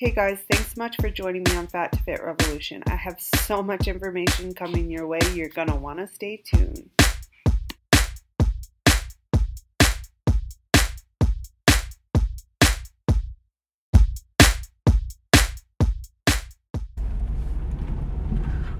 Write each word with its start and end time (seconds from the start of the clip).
Hey 0.00 0.12
guys, 0.12 0.38
thanks 0.50 0.72
so 0.72 0.78
much 0.78 0.96
for 0.96 1.10
joining 1.10 1.42
me 1.42 1.56
on 1.56 1.66
Fat 1.66 1.92
to 1.92 1.98
Fit 1.98 2.22
Revolution. 2.24 2.82
I 2.86 2.96
have 2.96 3.20
so 3.20 3.62
much 3.62 3.86
information 3.86 4.54
coming 4.54 4.90
your 4.90 5.06
way, 5.06 5.18
you're 5.34 5.50
gonna 5.50 5.76
wanna 5.76 6.06
stay 6.06 6.38
tuned. 6.42 6.88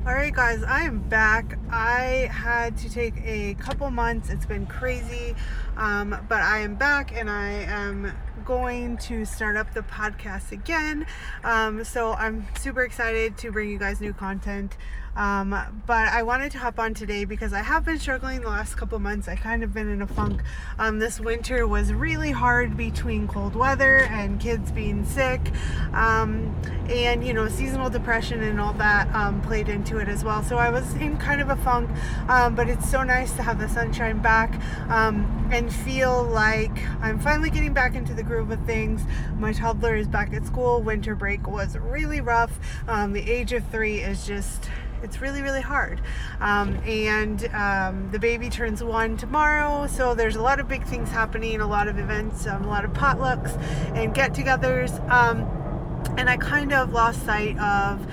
Alright, 0.07 0.33
guys, 0.33 0.63
I 0.63 0.85
am 0.85 1.07
back. 1.11 1.59
I 1.71 2.31
had 2.33 2.79
to 2.79 2.89
take 2.89 3.17
a 3.27 3.53
couple 3.61 3.91
months, 3.91 4.31
it's 4.31 4.47
been 4.47 4.65
crazy, 4.65 5.35
um, 5.77 6.17
but 6.31 6.41
I 6.41 6.61
am 6.61 6.77
back 6.77 7.15
and 7.15 7.29
I 7.29 7.51
am 7.51 8.11
going 8.51 8.97
to 8.97 9.25
start 9.25 9.57
up 9.57 9.73
the 9.75 9.81
podcast 9.83 10.51
again. 10.51 11.07
Um, 11.45 11.85
so 11.85 12.15
I'm 12.15 12.49
super 12.59 12.83
excited 12.83 13.39
to 13.39 13.53
bring 13.53 13.71
you 13.71 13.79
guys 13.79 14.01
new 14.01 14.13
content. 14.13 14.77
Um, 15.21 15.55
but 15.87 16.09
I 16.09 16.23
wanted 16.23 16.51
to 16.53 16.59
hop 16.59 16.79
on 16.79 16.95
today 16.95 17.27
because 17.27 17.53
I 17.53 17.61
have 17.61 17.85
been 17.85 17.99
struggling 17.99 18.41
the 18.41 18.49
last 18.49 18.77
couple 18.77 18.99
months. 19.01 19.29
I 19.29 19.37
kind 19.37 19.63
of 19.63 19.75
been 19.75 19.91
in 19.91 20.01
a 20.01 20.07
funk. 20.07 20.41
Um, 20.79 20.99
this 20.99 21.21
winter 21.21 21.67
was 21.67 21.93
really 21.93 22.31
hard 22.31 22.75
between 22.75 23.29
cold 23.29 23.55
weather 23.55 23.99
and 23.99 24.41
kids 24.41 24.73
being 24.73 25.05
sick, 25.05 25.43
um, 25.93 26.57
and 26.89 27.23
you 27.23 27.35
know 27.35 27.49
seasonal 27.49 27.91
depression 27.91 28.43
and 28.43 28.59
all 28.59 28.73
that 28.75 29.15
um, 29.15 29.43
played 29.43 29.69
into 29.69 29.99
it 29.99 30.09
as 30.09 30.25
well. 30.25 30.43
So 30.43 30.57
I 30.57 30.71
was 30.71 30.95
in 30.95 31.19
kind 31.19 31.43
of 31.43 31.51
a 31.51 31.57
funk. 31.57 31.91
Um, 32.31 32.55
but 32.55 32.71
it's 32.71 32.91
so 32.91 33.03
nice 33.03 33.33
to 33.33 33.43
have 33.43 33.59
the 33.59 33.69
sunshine 33.69 34.23
back 34.23 34.59
um, 34.89 35.51
and 35.53 35.71
feel 35.71 36.23
like 36.23 36.73
I'm 37.03 37.19
finally 37.19 37.51
getting 37.51 37.75
back 37.75 37.95
into 37.95 38.15
the 38.15 38.23
groove 38.23 38.51
of 38.51 38.65
things. 38.65 39.03
My 39.37 39.53
toddler 39.53 39.97
is 39.97 40.09
back 40.09 40.33
at 40.33 40.47
school. 40.47 40.81
Winter 40.81 41.15
break 41.15 41.47
was 41.47 41.77
really 41.77 42.23
rough. 42.23 42.59
the 42.87 43.31
age 43.31 43.53
of 43.53 43.67
three 43.69 43.99
is 43.99 44.27
just 44.27 44.71
it's 45.03 45.21
really 45.21 45.43
really 45.43 45.61
hard 45.61 46.01
um, 46.41 46.75
and 46.87 47.47
um, 47.55 48.11
the 48.11 48.19
baby 48.19 48.49
turns 48.49 48.83
one 48.83 49.17
tomorrow 49.17 49.87
so 49.87 50.15
there's 50.15 50.37
a 50.37 50.43
lot 50.43 50.61
of 50.61 50.69
big 50.69 50.85
things 50.85 51.09
happening 51.11 51.61
a 51.61 51.67
lot 51.67 51.89
of 51.89 51.99
events 51.99 52.47
um, 52.47 52.65
a 52.65 52.69
lot 52.69 52.85
of 52.85 52.93
potlucks 52.93 53.57
and 53.97 54.15
get-togethers 54.15 54.99
um, 55.11 55.43
and 56.17 56.29
i 56.29 56.37
kind 56.37 56.73
of 56.73 56.93
lost 56.93 57.25
sight 57.25 57.59
of 57.59 58.07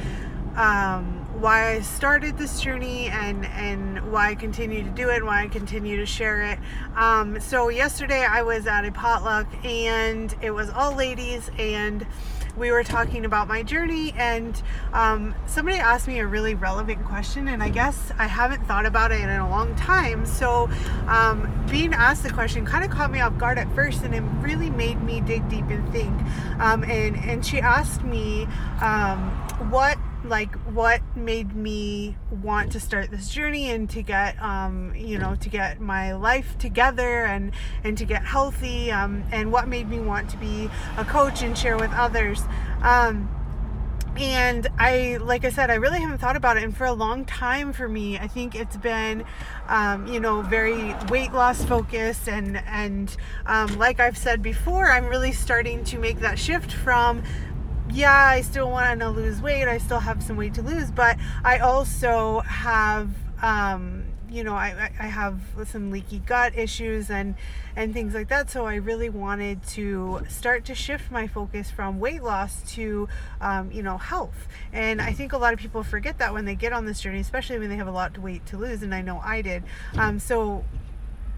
um, 0.58 1.18
why 1.40 1.76
I 1.76 1.82
started 1.82 2.38
this 2.38 2.60
journey 2.60 3.08
and 3.08 3.46
and 3.46 4.12
why 4.12 4.30
I 4.30 4.36
continue 4.36 4.84
to 4.84 4.90
do 4.90 5.10
it, 5.10 5.18
and 5.18 5.26
why 5.26 5.44
I 5.44 5.48
continue 5.48 5.98
to 5.98 6.06
share 6.06 6.42
it. 6.42 6.60
Um, 6.96 7.40
so 7.40 7.70
yesterday 7.70 8.26
I 8.26 8.42
was 8.42 8.66
at 8.66 8.86
a 8.86 8.92
potluck 8.92 9.48
and 9.64 10.36
it 10.42 10.52
was 10.52 10.70
all 10.72 10.96
ladies 10.96 11.52
and 11.60 12.08
we 12.58 12.72
were 12.72 12.84
talking 12.84 13.26
about 13.26 13.48
my 13.48 13.64
journey, 13.64 14.14
and 14.18 14.62
um, 14.94 15.36
somebody 15.46 15.78
asked 15.78 16.08
me 16.08 16.20
a 16.20 16.28
really 16.28 16.56
relevant 16.56 17.06
question, 17.06 17.48
and 17.48 17.62
I 17.62 17.70
guess 17.70 18.12
I 18.18 18.26
haven't 18.26 18.66
thought 18.66 18.86
about 18.86 19.12
it 19.12 19.22
in 19.22 19.30
a 19.30 19.50
long 19.50 19.76
time. 19.76 20.26
So, 20.26 20.70
um, 21.08 21.66
being 21.70 21.94
asked 21.94 22.24
the 22.24 22.32
question 22.32 22.66
kind 22.66 22.84
of 22.84 22.90
caught 22.90 23.12
me 23.12 23.20
off 23.22 23.38
guard 23.38 23.58
at 23.58 23.74
first, 23.76 24.04
and 24.04 24.16
it 24.16 24.24
really 24.42 24.70
made 24.70 25.02
me 25.04 25.22
dig 25.22 25.48
deep 25.50 25.70
and 25.70 25.88
think. 25.92 26.14
Um, 26.60 26.84
and 26.84 27.16
and 27.18 27.46
she 27.46 27.60
asked 27.60 28.04
me 28.04 28.48
um, 28.82 29.20
what 29.70 29.97
like 30.28 30.54
what 30.72 31.02
made 31.16 31.56
me 31.56 32.16
want 32.30 32.72
to 32.72 32.80
start 32.80 33.10
this 33.12 33.30
journey 33.30 33.72
and 33.72 33.90
to 33.90 34.02
get 34.02 34.42
um, 34.42 34.94
you 34.96 35.18
know 35.18 35.36
to 35.36 35.50
get 35.50 35.80
my 35.80 36.14
life 36.14 36.58
together 36.58 37.26
and 37.26 37.52
and 37.84 37.98
to 37.98 38.06
get 38.06 38.26
healthy 38.26 38.92
um, 38.92 39.24
and 39.32 39.52
what 39.52 39.68
made 39.68 39.90
me 39.90 40.00
want 40.00 40.30
to 40.30 40.38
be 40.38 40.70
a 40.98 41.06
coach 41.06 41.42
and 41.42 41.58
share 41.58 41.78
with 41.78 41.92
others 41.92 42.44
um, 42.82 43.30
and 44.20 44.68
I, 44.80 45.18
like 45.18 45.46
I 45.46 45.50
said, 45.50 45.70
I 45.70 45.76
really 45.76 46.00
haven't 46.00 46.18
thought 46.18 46.36
about 46.36 46.58
it. 46.58 46.64
And 46.64 46.76
for 46.76 46.86
a 46.86 46.94
long 46.94 47.24
time 47.26 47.72
for 47.72 47.88
me, 47.88 48.18
I 48.18 48.28
think 48.28 48.56
it's 48.56 48.78
been, 48.78 49.24
um, 49.68 50.08
you 50.08 50.20
know, 50.20 50.42
very 50.42 50.96
weight 51.10 51.34
loss 51.34 51.64
focused. 51.64 52.28
And, 52.28 52.58
and 52.66 53.16
um, 53.46 53.78
like 53.78 54.00
I've 54.00 54.18
said 54.18 54.42
before, 54.42 54.90
I'm 54.90 55.06
really 55.06 55.32
starting 55.32 55.84
to 55.86 56.00
make 56.00 56.20
that 56.22 56.40
shift 56.40 56.72
from 56.72 57.22
yeah, 57.92 58.14
I 58.14 58.42
still 58.42 58.70
want 58.70 59.00
to 59.00 59.10
lose 59.10 59.42
weight. 59.42 59.68
I 59.68 59.78
still 59.78 60.00
have 60.00 60.22
some 60.22 60.38
weight 60.38 60.54
to 60.56 60.62
lose, 60.62 60.92
but 60.92 61.18
I 61.44 61.60
also 61.60 62.42
have, 62.42 63.10
um, 63.42 64.06
you 64.30 64.44
know, 64.44 64.56
I, 64.56 64.92
I 65.00 65.08
have 65.08 65.40
some 65.66 65.90
leaky 65.90 66.20
gut 66.20 66.58
issues 66.58 67.10
and 67.10 67.36
and 67.76 67.94
things 67.94 68.14
like 68.14 68.28
that. 68.30 68.50
So 68.50 68.66
I 68.66 68.76
really 68.76 69.10
wanted 69.10 69.64
to 69.70 70.22
start 70.30 70.66
to 70.66 70.76
shift 70.76 71.12
my 71.12 71.28
focus 71.28 71.72
from 71.72 72.00
weight 72.00 72.24
loss 72.24 72.62
to, 72.74 73.08
um, 73.40 73.72
you 73.72 73.84
know, 73.84 73.98
health. 73.98 74.48
And 74.74 75.02
I 75.02 75.14
think 75.14 75.34
a 75.34 75.38
lot 75.38 75.54
of 75.54 75.60
people 75.60 75.84
forget 75.84 76.18
that 76.20 76.34
when 76.34 76.46
they 76.46 76.56
get 76.56 76.74
on 76.74 76.86
this 76.86 77.00
journey, 77.00 77.20
especially 77.20 77.60
when 77.60 77.70
they 77.70 77.78
have 77.78 77.88
a 77.88 77.92
lot 77.92 78.18
of 78.18 78.24
weight 78.24 78.46
to 78.48 78.58
lose. 78.58 78.84
And 78.84 78.94
I 78.94 79.02
know 79.02 79.22
I 79.24 79.42
did. 79.42 79.64
Um, 79.98 80.20
so 80.20 80.66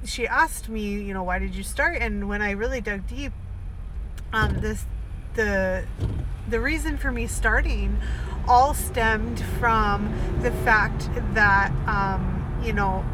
she 0.06 0.28
asked 0.28 0.70
me, 0.70 1.02
you 1.02 1.14
know, 1.14 1.24
why 1.24 1.40
did 1.40 1.54
you 1.54 1.64
start? 1.64 1.98
And 2.00 2.28
when 2.28 2.42
I 2.42 2.52
really 2.52 2.82
dug 2.82 3.06
deep, 3.08 3.34
um, 4.34 4.60
this 4.62 4.86
the 5.36 5.86
the 6.50 6.60
reason 6.60 6.98
for 6.98 7.12
me 7.12 7.28
starting 7.28 7.98
all 8.48 8.74
stemmed 8.74 9.40
from 9.60 10.12
the 10.42 10.52
fact 10.52 11.10
that 11.34 11.72
um, 11.88 12.62
you 12.64 12.74
know 12.74 13.06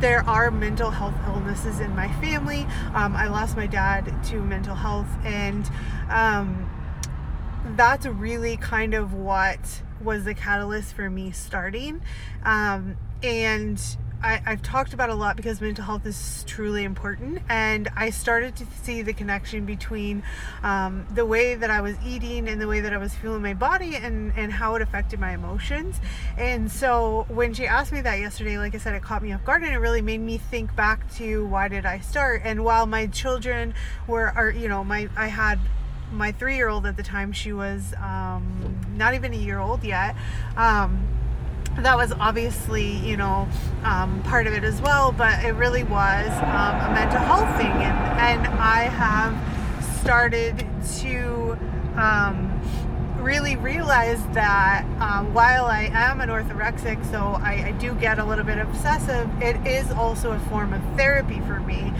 there 0.00 0.28
are 0.28 0.50
mental 0.50 0.90
health 0.90 1.14
illnesses 1.26 1.80
in 1.80 1.94
my 1.94 2.10
family. 2.20 2.66
Um, 2.94 3.14
I 3.14 3.28
lost 3.28 3.56
my 3.56 3.66
dad 3.66 4.12
to 4.24 4.40
mental 4.40 4.74
health, 4.74 5.08
and 5.24 5.70
um, 6.10 6.68
that's 7.76 8.06
really 8.06 8.56
kind 8.56 8.94
of 8.94 9.14
what 9.14 9.82
was 10.02 10.24
the 10.24 10.34
catalyst 10.34 10.94
for 10.94 11.08
me 11.08 11.30
starting. 11.30 12.02
Um, 12.44 12.96
and 13.22 13.80
I, 14.24 14.40
have 14.50 14.62
talked 14.62 14.94
about 14.94 15.10
a 15.10 15.14
lot 15.14 15.36
because 15.36 15.60
mental 15.60 15.84
health 15.84 16.06
is 16.06 16.44
truly 16.46 16.84
important, 16.84 17.42
and 17.50 17.90
I 17.94 18.08
started 18.08 18.56
to 18.56 18.66
see 18.82 19.02
the 19.02 19.12
connection 19.12 19.66
between 19.66 20.22
um, 20.62 21.06
the 21.14 21.26
way 21.26 21.54
that 21.54 21.70
I 21.70 21.82
was 21.82 21.96
eating 22.04 22.48
and 22.48 22.58
the 22.58 22.66
way 22.66 22.80
that 22.80 22.94
I 22.94 22.96
was 22.96 23.14
feeling 23.14 23.42
my 23.42 23.52
body 23.52 23.96
and, 23.96 24.32
and 24.34 24.50
how 24.50 24.76
it 24.76 24.82
affected 24.82 25.20
my 25.20 25.32
emotions. 25.32 26.00
And 26.38 26.72
so 26.72 27.26
when 27.28 27.52
she 27.52 27.66
asked 27.66 27.92
me 27.92 28.00
that 28.00 28.18
yesterday, 28.18 28.56
like 28.56 28.74
I 28.74 28.78
said, 28.78 28.94
it 28.94 29.02
caught 29.02 29.22
me 29.22 29.32
off 29.32 29.44
guard 29.44 29.62
and 29.62 29.74
it 29.74 29.78
really 29.78 30.02
made 30.02 30.20
me 30.20 30.38
think 30.38 30.74
back 30.74 31.12
to 31.16 31.44
why 31.46 31.68
did 31.68 31.84
I 31.84 31.98
start. 32.00 32.40
And 32.44 32.64
while 32.64 32.86
my 32.86 33.06
children 33.08 33.74
were, 34.06 34.32
are, 34.34 34.50
you 34.50 34.68
know, 34.68 34.82
my 34.82 35.10
I 35.16 35.26
had 35.26 35.58
my 36.12 36.32
three 36.32 36.56
year 36.56 36.68
old 36.68 36.86
at 36.86 36.96
the 36.96 37.02
time, 37.02 37.32
she 37.32 37.52
was 37.52 37.92
um, 38.00 38.80
not 38.96 39.14
even 39.14 39.34
a 39.34 39.36
year 39.36 39.58
old 39.58 39.84
yet. 39.84 40.16
Um, 40.56 41.13
that 41.78 41.96
was 41.96 42.12
obviously, 42.12 42.96
you 42.98 43.16
know, 43.16 43.48
um, 43.82 44.22
part 44.22 44.46
of 44.46 44.54
it 44.54 44.64
as 44.64 44.80
well, 44.80 45.12
but 45.12 45.44
it 45.44 45.52
really 45.52 45.84
was 45.84 46.28
um, 46.42 46.90
a 46.90 46.92
mental 46.94 47.20
health 47.20 47.56
thing. 47.56 47.66
And, 47.66 48.46
and 48.46 48.46
I 48.58 48.84
have 48.84 49.34
started 50.00 50.66
to 50.98 51.58
um, 51.96 52.60
really 53.18 53.56
realize 53.56 54.24
that 54.28 54.84
um, 55.00 55.32
while 55.32 55.66
I 55.66 55.90
am 55.92 56.20
an 56.20 56.28
orthorexic, 56.28 57.04
so 57.10 57.40
I, 57.42 57.68
I, 57.68 57.72
do 57.72 57.94
get 57.94 58.18
a 58.18 58.24
little 58.24 58.44
bit 58.44 58.58
obsessive, 58.58 59.30
it 59.42 59.66
is 59.66 59.90
also 59.90 60.32
a 60.32 60.38
form 60.40 60.72
of 60.72 60.82
therapy 60.96 61.40
for 61.40 61.60
me. 61.60 61.92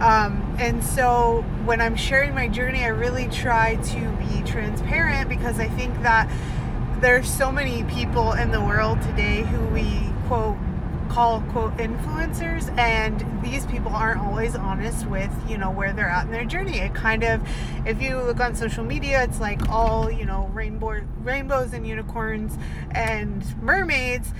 Um, 0.00 0.56
and 0.58 0.82
so 0.82 1.42
when 1.64 1.80
I'm 1.80 1.94
sharing 1.94 2.34
my 2.34 2.48
journey, 2.48 2.82
I 2.82 2.88
really 2.88 3.28
try 3.28 3.76
to 3.76 4.10
be 4.16 4.42
transparent 4.44 5.28
because 5.28 5.60
I 5.60 5.68
think 5.68 5.94
that 6.02 6.28
there's 7.02 7.28
so 7.28 7.50
many 7.50 7.82
people 7.84 8.32
in 8.34 8.52
the 8.52 8.60
world 8.60 9.02
today 9.02 9.42
who 9.42 9.66
we 9.74 10.08
quote 10.28 10.56
call 11.08 11.40
quote 11.50 11.76
influencers 11.76 12.74
and 12.78 13.42
these 13.42 13.66
people 13.66 13.90
aren't 13.90 14.20
always 14.20 14.54
honest 14.54 15.04
with 15.06 15.30
you 15.48 15.58
know 15.58 15.68
where 15.68 15.92
they're 15.92 16.08
at 16.08 16.26
in 16.26 16.30
their 16.30 16.44
journey. 16.44 16.78
It 16.78 16.94
kind 16.94 17.24
of 17.24 17.42
if 17.84 18.00
you 18.00 18.18
look 18.20 18.38
on 18.38 18.54
social 18.54 18.84
media 18.84 19.24
it's 19.24 19.40
like 19.40 19.68
all 19.68 20.12
you 20.12 20.24
know 20.24 20.48
rainbow 20.54 21.02
rainbows 21.24 21.72
and 21.72 21.84
unicorns 21.84 22.56
and 22.92 23.44
mermaids 23.60 24.32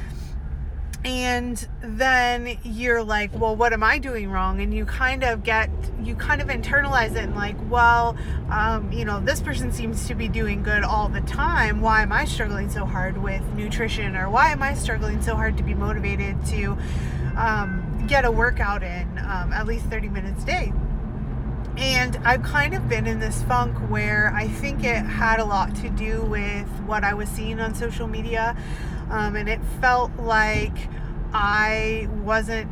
and 1.05 1.67
then 1.83 2.57
you're 2.63 3.03
like 3.03 3.33
well 3.35 3.57
what 3.57 3.73
am 3.73 3.83
i 3.83 3.99
doing 3.99 4.31
wrong? 4.31 4.61
And 4.61 4.73
you 4.73 4.85
kind 4.85 5.25
of 5.25 5.43
get 5.43 5.69
you 6.03 6.15
kind 6.15 6.41
of 6.41 6.49
internalize 6.49 7.13
it 7.13 7.25
and 7.25 7.35
like 7.35 7.57
well 7.69 8.17
um, 8.51 8.91
you 8.93 9.05
know 9.05 9.21
this 9.21 9.41
person 9.41 9.73
seems 9.73 10.07
to 10.09 10.15
be 10.15 10.29
doing 10.29 10.63
good 10.63 10.85
all 10.85 11.09
the 11.09 11.21
time. 11.23 11.81
Why 11.81 12.03
am 12.03 12.13
i 12.13 12.25
struggling 12.25 12.71
so 12.71 12.85
hard 12.85 13.21
with 13.21 13.43
nutrition? 13.55 14.17
Or 14.17 14.31
why 14.31 14.51
am 14.51 14.63
i 14.63 14.75
struggling 14.75 15.21
so 15.23 15.35
hard 15.35 15.57
to 15.57 15.63
be 15.63 15.75
motivated 15.75 16.45
to 16.47 16.77
um, 17.37 18.05
get 18.07 18.25
a 18.25 18.31
workout 18.31 18.83
in 18.83 19.09
um, 19.19 19.53
at 19.53 19.67
least 19.67 19.87
30 19.87 20.09
minutes 20.09 20.45
a 20.45 20.47
day? 20.47 20.73
And 21.77 22.17
I've 22.19 22.43
kind 22.43 22.75
of 22.75 22.89
been 22.89 23.07
in 23.07 23.19
this 23.19 23.43
funk 23.45 23.75
where 23.91 24.31
I 24.35 24.47
think 24.47 24.85
it 24.85 25.03
had 25.05 25.41
a 25.41 25.45
lot 25.45 25.75
to 25.77 25.89
do 25.89 26.23
with 26.23 26.69
what 26.87 27.03
I 27.03 27.15
was 27.15 27.31
seeing 27.31 27.61
on 27.61 27.75
social 27.75 28.07
media. 28.07 28.55
Um, 29.13 29.37
and 29.37 29.49
it 29.49 29.61
felt 29.81 30.11
like 30.17 30.77
I 31.33 32.09
wasn't 32.23 32.71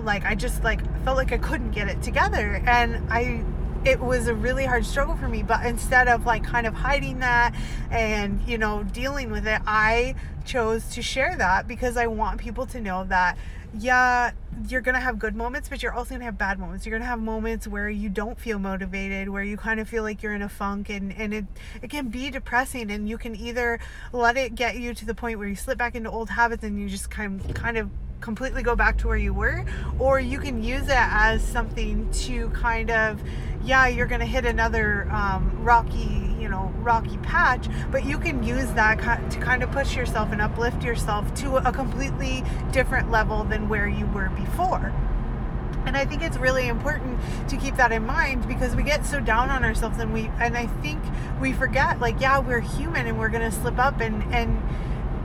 like 0.00 0.24
I 0.24 0.34
just 0.34 0.62
like 0.62 0.80
felt 1.04 1.16
like 1.16 1.32
I 1.32 1.38
couldn't 1.38 1.72
get 1.72 1.88
it 1.88 2.02
together. 2.02 2.62
And 2.66 3.10
I 3.10 3.44
it 3.84 3.98
was 3.98 4.28
a 4.28 4.34
really 4.34 4.64
hard 4.64 4.86
struggle 4.86 5.16
for 5.16 5.26
me 5.26 5.42
but 5.42 5.66
instead 5.66 6.06
of 6.06 6.24
like 6.24 6.44
kind 6.44 6.68
of 6.68 6.74
hiding 6.74 7.18
that 7.18 7.52
and 7.90 8.40
you 8.46 8.56
know 8.56 8.84
dealing 8.92 9.28
with 9.28 9.44
it 9.44 9.60
i 9.66 10.14
chose 10.44 10.88
to 10.88 11.02
share 11.02 11.34
that 11.36 11.66
because 11.66 11.96
i 11.96 12.06
want 12.06 12.38
people 12.38 12.64
to 12.64 12.80
know 12.80 13.02
that 13.02 13.36
yeah, 13.78 14.32
you're 14.68 14.80
going 14.80 14.94
to 14.94 15.00
have 15.00 15.18
good 15.18 15.34
moments, 15.34 15.68
but 15.68 15.82
you're 15.82 15.92
also 15.92 16.10
going 16.10 16.20
to 16.20 16.26
have 16.26 16.38
bad 16.38 16.58
moments. 16.58 16.84
You're 16.84 16.92
going 16.92 17.02
to 17.02 17.08
have 17.08 17.20
moments 17.20 17.66
where 17.66 17.88
you 17.88 18.08
don't 18.08 18.38
feel 18.38 18.58
motivated, 18.58 19.28
where 19.28 19.42
you 19.42 19.56
kind 19.56 19.80
of 19.80 19.88
feel 19.88 20.02
like 20.02 20.22
you're 20.22 20.34
in 20.34 20.42
a 20.42 20.48
funk 20.48 20.88
and, 20.88 21.12
and 21.12 21.32
it, 21.32 21.44
it 21.80 21.90
can 21.90 22.08
be 22.08 22.30
depressing 22.30 22.90
and 22.90 23.08
you 23.08 23.18
can 23.18 23.34
either 23.34 23.80
let 24.12 24.36
it 24.36 24.54
get 24.54 24.76
you 24.76 24.94
to 24.94 25.04
the 25.06 25.14
point 25.14 25.38
where 25.38 25.48
you 25.48 25.56
slip 25.56 25.78
back 25.78 25.94
into 25.94 26.10
old 26.10 26.30
habits 26.30 26.62
and 26.62 26.80
you 26.80 26.88
just 26.88 27.10
kind 27.10 27.54
kind 27.54 27.76
of 27.76 27.90
completely 28.22 28.62
go 28.62 28.74
back 28.74 28.96
to 28.98 29.08
where 29.08 29.16
you 29.16 29.34
were, 29.34 29.64
or 29.98 30.18
you 30.18 30.38
can 30.38 30.62
use 30.62 30.84
it 30.84 30.96
as 30.96 31.42
something 31.42 32.10
to 32.12 32.48
kind 32.50 32.90
of, 32.90 33.20
yeah, 33.64 33.86
you're 33.86 34.06
going 34.06 34.20
to 34.20 34.26
hit 34.26 34.46
another 34.46 35.10
um, 35.10 35.52
rocky, 35.62 36.34
you 36.40 36.48
know, 36.48 36.72
rocky 36.78 37.18
patch, 37.18 37.66
but 37.90 38.06
you 38.06 38.18
can 38.18 38.42
use 38.42 38.72
that 38.72 39.30
to 39.30 39.38
kind 39.38 39.62
of 39.62 39.70
push 39.72 39.94
yourself 39.96 40.32
and 40.32 40.40
uplift 40.40 40.82
yourself 40.82 41.34
to 41.34 41.56
a 41.56 41.72
completely 41.72 42.42
different 42.70 43.10
level 43.10 43.44
than 43.44 43.68
where 43.68 43.88
you 43.88 44.06
were 44.06 44.30
before. 44.30 44.92
And 45.84 45.96
I 45.96 46.04
think 46.04 46.22
it's 46.22 46.36
really 46.36 46.68
important 46.68 47.18
to 47.48 47.56
keep 47.56 47.74
that 47.76 47.90
in 47.90 48.06
mind 48.06 48.46
because 48.46 48.76
we 48.76 48.84
get 48.84 49.04
so 49.04 49.18
down 49.18 49.50
on 49.50 49.64
ourselves 49.64 49.98
and 49.98 50.12
we 50.12 50.30
and 50.38 50.56
I 50.56 50.66
think 50.66 51.02
we 51.40 51.52
forget 51.52 51.98
like 51.98 52.20
yeah, 52.20 52.38
we're 52.38 52.60
human 52.60 53.08
and 53.08 53.18
we're 53.18 53.28
going 53.28 53.42
to 53.42 53.50
slip 53.50 53.80
up 53.80 54.00
and 54.00 54.22
and 54.32 54.62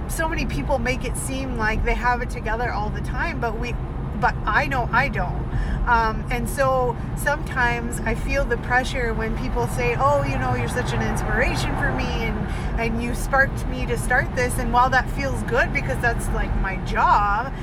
so 0.09 0.27
many 0.27 0.45
people 0.45 0.80
make 0.80 1.06
it 1.06 1.18
seem 1.18 1.57
like 1.57 1.83
they 1.83 1.94
have 1.94 2.21
it 2.21 2.30
together 2.30 2.71
all 2.71 2.89
the 2.89 3.01
time, 3.01 3.39
but 3.39 3.59
we 3.59 3.74
but 4.19 4.36
I 4.45 4.65
know 4.65 4.89
I 4.92 5.09
don't. 5.09 5.48
Um, 5.88 6.25
and 6.31 6.50
so 6.50 6.98
sometimes 7.15 8.00
I 8.00 8.15
feel 8.15 8.45
the 8.45 8.57
pressure 8.57 9.13
when 9.13 9.38
people 9.38 9.68
say, 9.68 9.95
"Oh, 9.98 10.24
you 10.24 10.38
know, 10.38 10.56
you're 10.56 10.69
such 10.69 10.92
an 10.94 11.01
inspiration 11.01 11.75
for 11.77 11.92
me, 11.94 12.06
and 12.06 12.38
and 12.80 13.01
you 13.01 13.15
sparked 13.15 13.65
me 13.68 13.86
to 13.86 13.98
start 13.98 14.36
this." 14.36 14.57
And 14.57 14.74
while 14.74 14.89
that 14.89 15.09
feels 15.12 15.42
good 15.44 15.71
because 15.74 16.00
that's 16.01 16.27
like 16.30 16.54
my 16.62 16.77
job, 16.86 17.54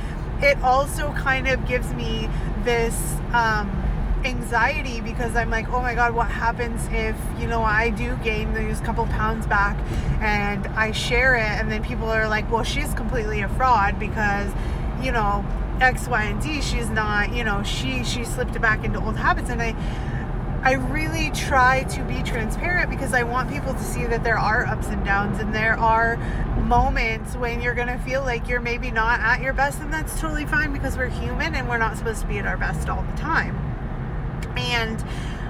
it 0.43 0.61
also 0.63 1.13
kind 1.13 1.49
of 1.49 1.67
gives 1.67 1.93
me 1.95 2.29
this. 2.65 3.17
Um, 3.33 3.84
anxiety 4.25 5.01
because 5.01 5.37
I'm 5.37 5.51
like, 5.51 5.69
oh 5.69 5.81
my 5.81 5.95
God, 5.95 6.15
what 6.15 6.31
happens 6.31 6.87
if, 6.91 7.17
you 7.39 7.47
know, 7.47 7.63
I 7.63 7.91
do 7.91 8.17
gain 8.25 8.55
these 8.55 8.81
couple 8.81 9.07
pounds 9.07 9.47
back 9.47 9.77
and 10.21 10.67
I 10.69 10.93
share 10.93 11.35
it 11.37 11.43
and 11.43 11.71
then 11.71 11.83
people 11.83 12.09
are 12.09 12.29
like, 12.29 12.51
well, 12.51 12.65
she's 12.65 12.93
completely 12.95 13.43
a 13.43 13.49
fraud 13.49 13.99
because, 13.99 14.51
you 15.03 15.13
know, 15.13 15.45
X, 15.81 16.09
Y, 16.09 16.23
and 16.23 16.43
Z, 16.43 16.63
she's 16.63 16.89
not, 16.89 17.35
you 17.35 17.45
know, 17.45 17.63
she 17.63 18.05
she 18.05 18.25
slipped 18.25 18.59
back 18.61 18.85
into 18.85 19.05
old 19.05 19.17
habits 19.17 19.51
and 19.51 19.61
I 19.61 19.75
I 20.63 20.75
really 20.75 21.31
try 21.33 21.83
to 21.83 22.03
be 22.05 22.23
transparent 22.23 22.89
because 22.89 23.13
I 23.13 23.23
want 23.23 23.51
people 23.51 23.75
to 23.75 23.85
see 23.85 24.07
that 24.07 24.25
there 24.25 24.39
are 24.39 24.65
ups 24.65 24.87
and 24.87 25.05
downs 25.05 25.39
and 25.39 25.55
there 25.55 25.79
are 25.79 26.17
moments 26.57 27.37
when 27.37 27.61
you're 27.61 27.75
going 27.75 27.89
to 27.89 27.99
feel 27.99 28.23
like 28.23 28.49
you're 28.49 28.63
maybe 28.63 28.91
not 28.91 29.21
at 29.21 29.43
your 29.43 29.53
best 29.53 29.81
and 29.81 29.93
that's 29.93 30.19
totally 30.19 30.47
fine 30.47 30.73
because 30.73 30.97
we're 30.97 31.11
human 31.11 31.55
and 31.55 31.69
we're 31.69 31.77
not 31.77 31.99
supposed 31.99 32.23
to 32.23 32.27
be 32.27 32.39
at 32.39 32.47
our 32.47 32.57
best 32.57 32.89
all 32.89 33.03
the 33.03 33.17
time. 33.19 33.64
And 34.75 35.05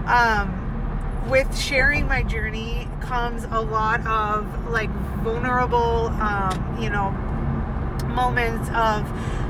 um, 0.07 1.31
with 1.31 1.59
sharing 1.59 2.07
my 2.07 2.23
journey 2.23 2.89
comes 3.01 3.45
a 3.45 3.61
lot 3.61 4.07
of 4.07 4.71
like 4.71 4.91
vulnerable, 5.23 6.09
um, 6.21 6.79
you 6.81 6.91
know, 6.91 7.11
moments 8.15 8.69
of 8.71 9.03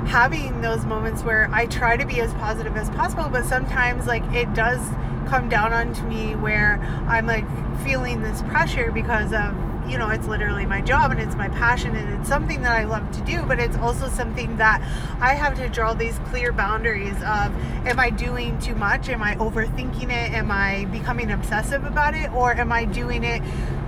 having 0.06 0.60
those 0.60 0.84
moments 0.84 1.22
where 1.22 1.48
I 1.52 1.66
try 1.66 1.96
to 1.96 2.06
be 2.06 2.20
as 2.20 2.32
positive 2.34 2.76
as 2.76 2.88
possible, 2.90 3.28
but 3.30 3.44
sometimes 3.44 4.06
like 4.06 4.22
it 4.32 4.54
does 4.54 4.80
come 5.28 5.48
down 5.48 5.72
onto 5.72 6.02
me 6.06 6.36
where 6.36 6.78
I'm 7.08 7.26
like 7.26 7.44
feeling 7.82 8.22
this 8.22 8.42
pressure 8.42 8.92
because 8.92 9.32
of 9.32 9.54
you 9.88 9.98
know, 9.98 10.08
it's 10.08 10.26
literally 10.26 10.66
my 10.66 10.80
job 10.80 11.10
and 11.10 11.20
it's 11.20 11.34
my 11.34 11.48
passion 11.48 11.94
and 11.94 12.18
it's 12.18 12.28
something 12.28 12.62
that 12.62 12.72
I 12.72 12.84
love 12.84 13.10
to 13.12 13.20
do, 13.22 13.42
but 13.42 13.58
it's 13.58 13.76
also 13.76 14.08
something 14.08 14.56
that 14.56 14.80
I 15.20 15.34
have 15.34 15.56
to 15.56 15.68
draw 15.68 15.94
these 15.94 16.18
clear 16.30 16.52
boundaries 16.52 17.16
of 17.16 17.54
am 17.86 18.00
I 18.00 18.10
doing 18.10 18.58
too 18.60 18.74
much? 18.74 19.08
Am 19.08 19.22
I 19.22 19.34
overthinking 19.36 20.04
it? 20.04 20.32
Am 20.32 20.50
I 20.50 20.86
becoming 20.86 21.30
obsessive 21.30 21.84
about 21.84 22.14
it? 22.14 22.32
Or 22.32 22.52
am 22.54 22.72
I 22.72 22.84
doing 22.84 23.24
it 23.24 23.42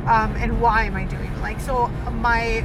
um, 0.07 0.35
and 0.37 0.61
why 0.61 0.85
am 0.85 0.97
I 0.97 1.05
doing 1.05 1.33
it? 1.33 1.39
Like, 1.39 1.61
so 1.61 1.89
my 2.13 2.65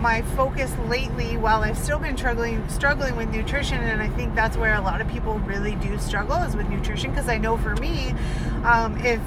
my 0.00 0.22
focus 0.22 0.72
lately 0.86 1.36
while 1.36 1.62
I've 1.62 1.76
still 1.76 1.98
been 1.98 2.16
struggling 2.16 2.66
struggling 2.68 3.16
with 3.16 3.30
nutrition 3.30 3.82
and 3.82 4.00
I 4.00 4.08
think 4.08 4.34
that's 4.34 4.56
where 4.56 4.74
a 4.74 4.80
lot 4.80 5.00
of 5.00 5.08
people 5.08 5.40
really 5.40 5.74
do 5.74 5.98
struggle 5.98 6.36
is 6.42 6.54
with 6.54 6.68
nutrition 6.68 7.10
because 7.10 7.28
I 7.28 7.36
know 7.36 7.56
for 7.56 7.74
me 7.76 8.14
um, 8.62 8.96
if 8.98 9.20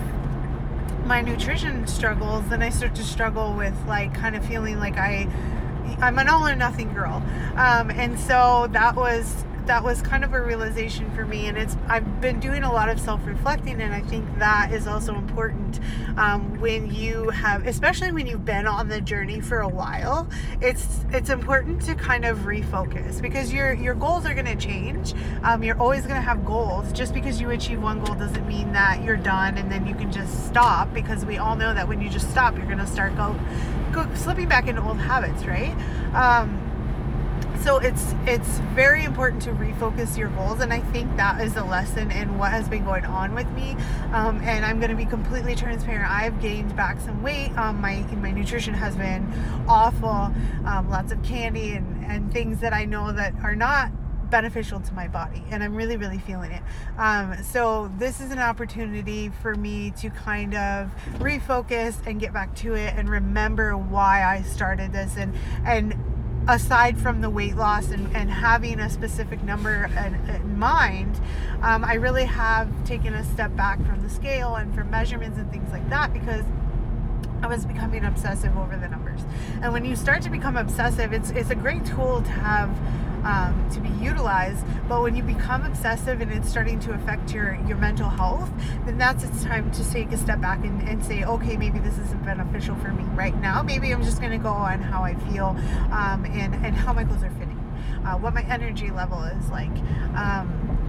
my 1.06 1.22
nutrition 1.22 1.88
struggles, 1.88 2.48
then 2.50 2.62
I 2.62 2.70
start 2.70 2.96
to 2.96 3.04
struggle 3.04 3.54
with 3.54 3.76
like 3.88 4.14
kind 4.14 4.36
of 4.36 4.46
feeling 4.46 4.80
like 4.80 4.98
I 4.98 5.28
I'm 6.00 6.18
an 6.18 6.30
all 6.30 6.48
or 6.48 6.56
nothing 6.56 6.94
girl. 6.94 7.24
Um, 7.56 7.92
and 7.92 8.20
so 8.20 8.68
that 8.72 8.96
was 8.96 9.46
that 9.72 9.84
was 9.84 10.02
kind 10.02 10.26
of 10.26 10.34
a 10.34 10.42
realization 10.42 11.10
for 11.16 11.26
me 11.26 11.48
and 11.48 11.58
it's 11.58 11.78
i've 11.88 12.20
been 12.20 12.42
doing 12.42 12.64
a 12.64 12.72
lot 12.72 12.90
of 12.90 13.00
self-reflecting 13.00 13.82
and 13.82 13.94
i 13.94 14.02
think 14.02 14.26
that 14.38 14.70
is 14.74 14.86
also 14.86 15.16
important 15.16 15.80
um, 16.18 16.60
when 16.60 16.94
you 16.94 17.30
have 17.30 17.66
especially 17.66 18.12
when 18.12 18.28
you've 18.28 18.44
been 18.44 18.68
on 18.68 18.90
the 18.90 19.00
journey 19.00 19.40
for 19.40 19.62
a 19.62 19.70
while 19.70 20.28
it's 20.60 21.06
it's 21.14 21.30
important 21.30 21.82
to 21.82 21.96
kind 21.96 22.26
of 22.26 22.40
refocus 22.40 23.22
because 23.22 23.54
your 23.54 23.74
your 23.74 23.94
goals 23.96 24.26
are 24.26 24.34
going 24.34 24.46
to 24.46 24.56
change. 24.56 25.14
Um, 25.44 25.64
you're 25.64 25.80
always 25.80 26.04
going 26.04 26.16
to 26.16 26.22
have 26.22 26.46
goals. 26.46 26.92
Just 26.94 27.14
because 27.14 27.42
you 27.42 27.50
achieve 27.52 27.82
one 27.82 28.04
goal 28.04 28.16
doesn't 28.16 28.48
mean 28.48 28.72
that 28.74 29.04
you're 29.04 29.18
done 29.18 29.58
and 29.58 29.72
then 29.72 29.86
you 29.86 29.96
can 29.96 30.12
just 30.12 30.48
stop 30.48 30.94
because 30.94 31.26
we 31.26 31.38
all 31.38 31.56
know 31.56 31.74
that 31.74 31.88
when 31.88 32.02
you 32.02 32.10
just 32.10 32.30
stop 32.30 32.56
you're 32.58 32.66
going 32.66 32.78
to 32.78 32.88
start 32.88 33.16
go, 33.16 33.38
go 33.92 34.08
slipping 34.16 34.48
back 34.48 34.68
into 34.68 34.82
old 34.82 34.98
habits 34.98 35.44
right? 35.46 35.76
Um, 36.14 36.71
so 37.64 37.78
it's 37.78 38.16
it's 38.26 38.58
very 38.74 39.04
important 39.04 39.42
to 39.42 39.52
refocus 39.52 40.18
your 40.18 40.30
goals 40.30 40.62
and 40.62 40.74
i 40.74 40.80
think 40.80 41.16
that 41.16 41.40
is 41.42 41.56
a 41.58 41.64
lesson 41.64 42.10
in 42.10 42.38
what 42.38 42.50
has 42.50 42.68
been 42.68 42.84
going 42.84 43.06
on 43.06 43.36
with 43.36 43.50
me. 43.52 43.76
Um, 44.14 44.42
and 44.42 44.66
i'm 44.66 44.80
going 44.80 44.90
to 44.90 44.96
be 44.96 45.06
completely 45.06 45.56
transparent. 45.56 46.10
I've 46.10 46.42
gained 46.42 46.76
back 46.76 47.00
some 47.00 47.22
weight. 47.22 47.56
Um, 47.58 47.80
my 47.80 48.02
my 48.18 48.32
nutrition 48.32 48.74
has 48.74 48.96
been 48.96 49.32
awful. 49.68 50.34
Um, 50.66 50.90
lots 50.90 51.12
of 51.12 51.22
candy 51.24 51.74
and 51.74 52.06
and 52.06 52.32
things 52.34 52.60
that 52.60 52.74
i 52.74 52.86
know 52.86 53.12
that 53.12 53.34
are 53.44 53.56
not 53.56 53.92
beneficial 54.30 54.80
to 54.80 54.94
my 54.94 55.10
body 55.10 55.44
and 55.50 55.62
i'm 55.62 55.76
really 55.76 55.98
really 55.98 56.18
feeling 56.20 56.52
it. 56.52 56.64
Um, 56.98 57.44
so 57.44 57.92
this 57.98 58.22
is 58.22 58.32
an 58.32 58.40
opportunity 58.40 59.30
for 59.42 59.56
me 59.56 59.92
to 59.98 60.10
kind 60.10 60.56
of 60.56 60.90
refocus 61.20 61.96
and 62.08 62.20
get 62.20 62.34
back 62.34 62.56
to 62.58 62.74
it 62.74 62.94
and 62.96 63.10
remember 63.10 63.78
why 63.78 64.24
i 64.24 64.42
started 64.42 64.94
this 64.94 65.16
and 65.18 65.36
and 65.66 65.94
aside 66.52 67.00
from 67.00 67.22
the 67.22 67.30
weight 67.30 67.56
loss 67.56 67.92
and, 67.92 68.14
and 68.16 68.30
having 68.30 68.80
a 68.80 68.90
specific 68.90 69.42
number 69.44 69.86
in, 69.86 70.16
in 70.30 70.60
mind, 70.60 71.20
um, 71.62 71.84
I 71.84 71.96
really 71.96 72.26
have 72.26 72.70
taken 72.86 73.14
a 73.14 73.24
step 73.24 73.56
back 73.56 73.84
from 73.86 74.02
the 74.02 74.10
scale 74.10 74.56
and 74.56 74.74
from 74.76 74.92
measurements 74.92 75.38
and 75.38 75.50
things 75.52 75.72
like 75.72 75.90
that 75.90 76.14
because 76.14 76.44
I 77.42 77.48
was 77.48 77.66
becoming 77.66 78.04
obsessive 78.06 78.56
over 78.58 78.78
the 78.78 78.88
numbers. 78.88 79.22
And 79.62 79.74
when 79.74 79.86
you 79.86 79.96
start 79.96 80.22
to 80.24 80.30
become 80.30 80.58
obsessive, 80.58 81.14
it's 81.14 81.32
it's 81.32 81.50
a 81.50 81.56
great 81.56 81.86
tool 81.86 82.22
to 82.22 82.32
have 82.32 82.70
um, 83.24 83.68
to 83.72 83.80
be 83.80 83.90
utilized. 84.04 84.66
But 84.88 85.02
when 85.02 85.16
you 85.16 85.24
become 85.24 85.64
obsessive 85.64 86.22
and 86.22 86.32
it's 86.32 86.50
starting 86.50 86.80
to 86.82 86.94
affect 86.94 87.34
your, 87.34 87.56
your 87.68 87.78
mental 87.78 88.10
health, 88.10 88.52
then 88.86 88.98
that's 88.98 89.24
it's 89.24 89.44
time 89.44 89.72
to 89.72 89.92
take 89.92 90.12
a 90.12 90.18
step 90.18 90.42
back 90.42 90.64
and, 90.64 90.88
and 90.88 91.04
say, 91.04 91.24
okay, 91.24 91.58
maybe 91.58 91.80
this 91.80 91.98
isn't 91.98 92.24
beneficial 92.24 92.76
for 92.76 92.90
me 92.90 93.04
right 93.16 93.40
now. 93.42 93.62
Maybe 93.62 93.92
I'm 93.92 94.04
just 94.04 94.20
going 94.20 94.32
to 94.32 94.38
go 94.38 94.50
on 94.50 94.82
how 94.82 95.04
I 95.04 95.16
feel 95.32 95.56
um, 95.92 96.26
and, 96.26 96.54
and 96.56 96.76
how 96.76 96.94
my 96.94 97.04
clothes 97.04 97.24
are 97.24 97.32
fitting, 97.32 97.60
uh, 98.06 98.18
what 98.18 98.34
my 98.34 98.44
energy 98.44 98.90
level 98.92 99.24
is 99.24 99.50
like. 99.50 99.72
Um, 100.16 100.82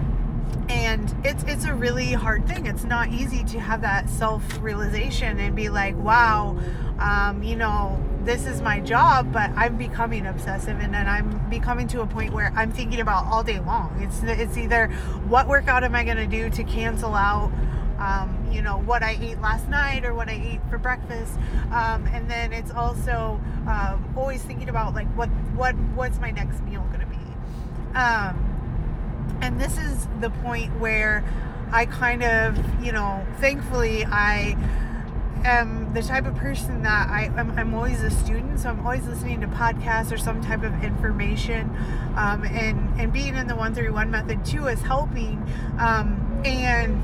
and 0.69 1.15
it's 1.25 1.43
it's 1.45 1.65
a 1.65 1.75
really 1.75 2.13
hard 2.13 2.47
thing 2.47 2.67
it's 2.67 2.85
not 2.85 3.09
easy 3.11 3.43
to 3.45 3.59
have 3.59 3.81
that 3.81 4.09
self 4.09 4.43
realization 4.61 5.39
and 5.39 5.57
be 5.57 5.69
like 5.69 5.97
wow 5.97 6.57
um, 6.99 7.43
you 7.43 7.57
know 7.57 8.01
this 8.25 8.47
is 8.47 8.61
my 8.63 8.81
job, 8.81 9.33
but 9.33 9.51
I'm 9.57 9.77
becoming 9.77 10.27
obsessive 10.27 10.79
and 10.81 10.95
then 10.95 11.09
I'm 11.09 11.49
becoming 11.51 11.89
to 11.89 12.03
a 12.03 12.07
point 12.07 12.33
where 12.33 12.53
I'm 12.55 12.71
thinking 12.71 13.01
about 13.01 13.27
all 13.27 13.43
day 13.43 13.61
long. 13.61 14.01
It's 14.01 14.23
it's 14.23 14.57
either 14.57 14.89
what 15.29 15.49
workout 15.49 15.85
am 15.85 15.95
I 15.95 16.05
going 16.05 16.17
to 16.19 16.27
do 16.27 16.49
to 16.51 16.65
cancel 16.65 17.15
out 17.15 17.51
um, 18.03 18.49
you 18.51 18.63
know 18.63 18.79
what 18.79 19.03
I 19.03 19.17
ate 19.21 19.41
last 19.41 19.69
night 19.69 20.05
or 20.05 20.13
what 20.13 20.29
I 20.29 20.33
ate 20.33 20.61
for 20.69 20.79
breakfast, 20.79 21.39
um, 21.71 22.07
and 22.13 22.29
then 22.29 22.53
it's 22.53 22.73
also 22.73 23.41
uh, 23.69 23.97
always 24.17 24.43
thinking 24.43 24.69
about 24.69 24.95
like 24.95 25.07
what 25.15 25.29
what 25.55 25.75
what's 25.95 26.19
my 26.19 26.33
next 26.33 26.63
meal 26.65 26.85
going 26.89 27.01
to 27.01 27.07
be, 27.07 27.97
um, 27.97 29.39
and 29.41 29.61
this 29.61 29.79
is 29.79 30.09
the 30.21 30.31
point 30.31 30.79
where 30.81 31.25
I 31.71 31.87
kind 31.87 32.25
of 32.25 32.85
you 32.85 32.91
know 32.91 33.25
thankfully 33.39 34.05
I 34.05 34.57
am 35.45 35.93
the 35.95 36.03
type 36.03 36.27
of 36.27 36.35
person 36.37 36.83
that 36.83 37.09
I, 37.09 37.33
I'm, 37.37 37.51
I'm, 37.59 37.75
always 37.75 38.03
a 38.03 38.11
student, 38.11 38.61
so 38.61 38.71
I'm 38.71 38.81
always 38.81 39.07
listening 39.07 39.41
to 39.41 39.47
podcasts 39.47 40.13
or 40.13 40.19
some 40.19 40.43
type 40.43 40.63
of 40.63 40.85
information. 40.85 41.71
Um, 42.17 42.45
and, 42.45 43.01
and 43.01 43.13
being 43.13 43.37
in 43.37 43.47
the 43.47 43.55
131 43.55 44.11
method 44.11 44.45
too 44.45 44.67
is 44.67 44.81
helping. 44.81 45.39
Um, 45.79 46.43
and 46.45 47.01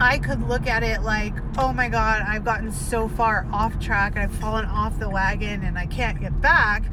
I 0.00 0.18
could 0.18 0.42
look 0.42 0.66
at 0.66 0.82
it 0.82 1.02
like, 1.02 1.34
oh 1.58 1.72
my 1.72 1.88
God, 1.88 2.22
I've 2.26 2.44
gotten 2.44 2.72
so 2.72 3.08
far 3.08 3.46
off 3.52 3.78
track, 3.80 4.16
I've 4.16 4.34
fallen 4.34 4.66
off 4.66 4.98
the 4.98 5.08
wagon 5.08 5.62
and 5.62 5.78
I 5.78 5.86
can't 5.86 6.20
get 6.20 6.40
back. 6.40 6.84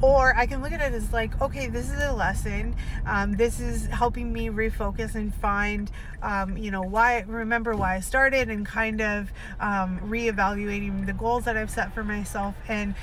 Or 0.00 0.34
I 0.36 0.46
can 0.46 0.62
look 0.62 0.72
at 0.72 0.80
it 0.80 0.94
as 0.94 1.12
like, 1.12 1.40
okay, 1.40 1.66
this 1.66 1.90
is 1.90 2.00
a 2.00 2.12
lesson. 2.12 2.76
Um, 3.04 3.36
this 3.36 3.58
is 3.58 3.86
helping 3.86 4.32
me 4.32 4.48
refocus 4.48 5.16
and 5.16 5.34
find, 5.34 5.90
um, 6.22 6.56
you 6.56 6.70
know, 6.70 6.82
why, 6.82 7.24
remember 7.26 7.74
why 7.74 7.96
I 7.96 8.00
started 8.00 8.48
and 8.48 8.64
kind 8.64 9.00
of 9.00 9.32
um, 9.58 9.98
reevaluating 10.04 11.06
the 11.06 11.12
goals 11.12 11.44
that 11.46 11.56
I've 11.56 11.70
set 11.70 11.92
for 11.94 12.04
myself. 12.04 12.54
And, 12.68 12.94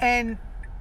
and 0.00 0.38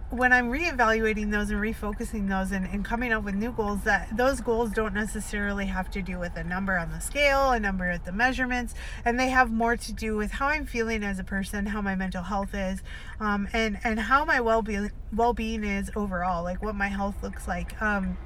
when 0.09 0.31
I'm 0.31 0.49
reevaluating 0.49 1.31
those 1.31 1.49
and 1.49 1.59
refocusing 1.59 2.29
those 2.29 2.53
and, 2.53 2.65
and 2.67 2.85
coming 2.85 3.11
up 3.11 3.23
with 3.23 3.35
new 3.35 3.51
goals, 3.51 3.83
that 3.83 4.15
those 4.15 4.39
goals 4.39 4.71
don't 4.71 4.93
necessarily 4.93 5.65
have 5.65 5.91
to 5.91 6.01
do 6.01 6.17
with 6.17 6.37
a 6.37 6.43
number 6.45 6.77
on 6.77 6.91
the 6.91 6.99
scale, 6.99 7.51
a 7.51 7.59
number 7.59 7.89
at 7.89 8.05
the 8.05 8.13
measurements, 8.13 8.73
and 9.03 9.19
they 9.19 9.29
have 9.29 9.51
more 9.51 9.75
to 9.75 9.91
do 9.91 10.15
with 10.15 10.31
how 10.31 10.47
I'm 10.47 10.65
feeling 10.65 11.03
as 11.03 11.19
a 11.19 11.25
person, 11.25 11.65
how 11.65 11.81
my 11.81 11.95
mental 11.95 12.23
health 12.23 12.53
is, 12.53 12.81
um, 13.19 13.49
and 13.51 13.79
and 13.83 13.99
how 13.99 14.23
my 14.23 14.39
well 14.39 14.61
being 14.61 14.91
well 15.13 15.33
being 15.33 15.65
is 15.65 15.91
overall, 15.95 16.41
like 16.41 16.63
what 16.63 16.75
my 16.75 16.87
health 16.87 17.21
looks 17.21 17.45
like. 17.45 17.79
Um, 17.81 18.17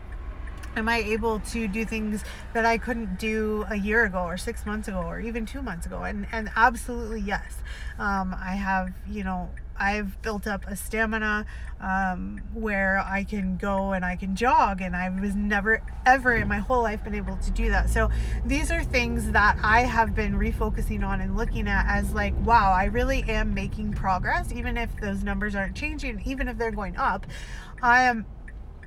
am 0.75 0.88
I 0.88 0.97
able 0.97 1.39
to 1.39 1.67
do 1.67 1.83
things 1.83 2.23
that 2.53 2.65
I 2.65 2.77
couldn't 2.77 3.17
do 3.19 3.65
a 3.69 3.75
year 3.75 4.05
ago 4.05 4.19
or 4.19 4.38
six 4.38 4.65
months 4.65 4.88
ago 4.88 5.00
or 5.00 5.19
even 5.19 5.47
two 5.47 5.61
months 5.63 5.88
ago? 5.88 6.03
And 6.03 6.27
and 6.31 6.51
absolutely 6.55 7.21
yes. 7.21 7.57
Um, 7.97 8.35
I 8.39 8.55
have 8.55 8.93
you 9.09 9.23
know 9.23 9.50
I've 9.81 10.21
built 10.21 10.45
up 10.45 10.67
a 10.67 10.75
stamina 10.75 11.47
um, 11.81 12.39
where 12.53 13.00
I 13.00 13.23
can 13.23 13.57
go 13.57 13.93
and 13.93 14.05
I 14.05 14.15
can 14.15 14.35
jog, 14.35 14.79
and 14.79 14.95
I 14.95 15.09
was 15.09 15.35
never 15.35 15.81
ever 16.05 16.33
in 16.35 16.47
my 16.47 16.59
whole 16.59 16.83
life 16.83 17.03
been 17.03 17.15
able 17.15 17.38
to 17.38 17.51
do 17.51 17.69
that. 17.69 17.89
So 17.89 18.11
these 18.45 18.69
are 18.69 18.83
things 18.83 19.31
that 19.31 19.57
I 19.63 19.81
have 19.81 20.13
been 20.13 20.33
refocusing 20.33 21.03
on 21.05 21.19
and 21.19 21.35
looking 21.35 21.67
at 21.67 21.85
as 21.88 22.13
like, 22.13 22.35
wow, 22.45 22.71
I 22.71 22.85
really 22.85 23.23
am 23.23 23.55
making 23.55 23.93
progress, 23.93 24.51
even 24.51 24.77
if 24.77 24.95
those 25.01 25.23
numbers 25.23 25.55
aren't 25.55 25.75
changing, 25.75 26.21
even 26.25 26.47
if 26.47 26.59
they're 26.59 26.71
going 26.71 26.95
up. 26.95 27.25
I 27.81 28.03
am 28.03 28.27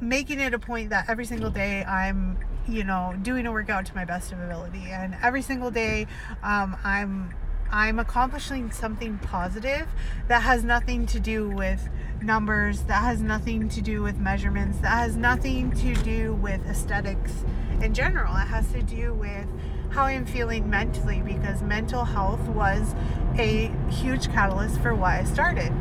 making 0.01 0.39
it 0.39 0.55
a 0.55 0.59
point 0.61 0.91
that 0.91 1.09
every 1.09 1.25
single 1.25 1.51
day 1.51 1.85
I'm 1.85 2.39
you 2.69 2.85
know 2.85 3.15
doing 3.23 3.47
a 3.47 3.53
workout 3.53 3.85
to 3.87 3.95
my 3.95 4.05
best 4.05 4.33
of 4.33 4.41
ability 4.41 4.85
and 4.87 5.15
every 5.23 5.43
single 5.43 5.71
day 5.71 6.07
um, 6.43 6.75
i'm 6.83 7.35
I'm 7.75 7.99
accomplishing 7.99 8.71
something 8.71 9.19
positive 9.19 9.89
that 10.29 10.43
has 10.43 10.63
nothing 10.63 11.07
to 11.07 11.19
do 11.19 11.51
with 11.51 11.89
numbers, 12.23 12.83
that 12.83 13.03
has 13.03 13.21
nothing 13.21 13.69
to 13.71 13.83
do 13.83 14.01
with 14.01 14.17
measurements, 14.17 14.79
that 14.79 14.91
has 14.91 15.17
nothing 15.17 15.73
to 15.79 15.93
do 16.05 16.35
with 16.35 16.65
aesthetics 16.69 17.45
in 17.83 17.93
general. 17.93 18.33
It 18.37 18.47
has 18.47 18.71
to 18.75 18.83
do 18.85 19.13
with 19.13 19.49
how 19.91 20.05
I'm 20.05 20.25
feeling 20.25 20.71
mentally 20.71 21.21
because 21.21 21.63
mental 21.63 22.05
health 22.05 22.43
was 22.43 22.95
a 23.39 23.73
huge 23.91 24.29
catalyst 24.29 24.81
for 24.81 24.95
why 24.95 25.19
I 25.19 25.25
started. 25.25 25.73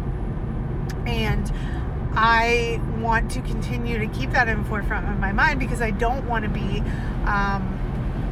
And 1.06 1.52
I 2.16 2.82
want 3.02 3.30
to 3.34 3.42
continue 3.42 4.00
to 4.00 4.08
keep 4.08 4.32
that 4.32 4.48
in 4.48 4.64
the 4.64 4.68
forefront 4.68 5.08
of 5.10 5.20
my 5.20 5.32
mind 5.32 5.60
because 5.60 5.80
I 5.80 5.92
don't 5.92 6.28
want 6.28 6.44
to 6.44 6.50
be 6.50 6.80
um, 7.28 7.73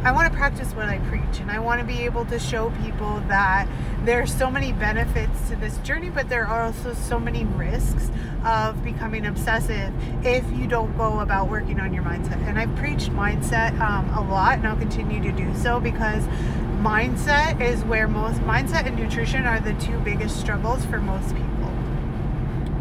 I 0.03 0.11
want 0.11 0.31
to 0.31 0.35
practice 0.35 0.73
what 0.73 0.89
I 0.89 0.97
preach 0.97 1.39
and 1.41 1.51
I 1.51 1.59
want 1.59 1.79
to 1.79 1.85
be 1.85 2.01
able 2.05 2.25
to 2.25 2.39
show 2.39 2.71
people 2.83 3.19
that 3.27 3.67
there 4.03 4.19
are 4.19 4.25
so 4.25 4.49
many 4.49 4.73
benefits 4.73 5.49
to 5.49 5.55
this 5.57 5.77
journey, 5.79 6.09
but 6.09 6.27
there 6.27 6.47
are 6.47 6.65
also 6.65 6.95
so 6.95 7.19
many 7.19 7.45
risks 7.45 8.09
of 8.43 8.83
becoming 8.83 9.27
obsessive 9.27 9.93
if 10.25 10.43
you 10.53 10.65
don't 10.65 10.97
go 10.97 11.19
about 11.19 11.51
working 11.51 11.79
on 11.79 11.93
your 11.93 12.01
mindset. 12.01 12.41
And 12.47 12.57
I've 12.57 12.75
preached 12.77 13.11
mindset 13.11 13.79
um, 13.79 14.09
a 14.15 14.27
lot 14.27 14.57
and 14.57 14.67
I'll 14.67 14.75
continue 14.75 15.21
to 15.21 15.31
do 15.31 15.55
so 15.55 15.79
because 15.79 16.23
mindset 16.81 17.61
is 17.61 17.83
where 17.83 18.07
most 18.07 18.39
mindset 18.41 18.87
and 18.87 18.97
nutrition 18.97 19.45
are 19.45 19.59
the 19.59 19.73
two 19.73 19.99
biggest 19.99 20.39
struggles 20.39 20.83
for 20.85 20.97
most 20.97 21.35
people. 21.35 21.50